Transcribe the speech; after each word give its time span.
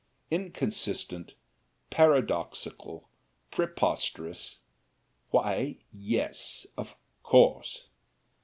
Inconsistent, 0.31 1.35
paradoxical, 1.91 3.07
preposterous 3.51 4.57
why, 5.29 5.77
yes, 5.93 6.65
of 6.75 6.95
course! 7.21 7.85